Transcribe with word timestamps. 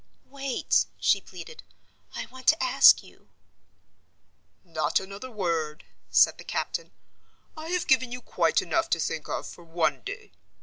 "Wait!" 0.31 0.87
she 0.99 1.21
pleaded. 1.21 1.61
"I 2.15 2.25
want 2.31 2.47
to 2.47 2.63
ask 2.63 3.03
you—" 3.03 3.29
"Not 4.63 4.99
another 4.99 5.29
word," 5.29 5.83
said 6.09 6.39
the 6.39 6.43
captain. 6.43 6.91
"I 7.55 7.67
have 7.67 7.85
given 7.85 8.11
you 8.11 8.19
quite 8.19 8.63
enough 8.63 8.89
to 8.89 8.99
think 8.99 9.29
of 9.29 9.45
for 9.45 9.63
one 9.63 10.01
day. 10.03 10.31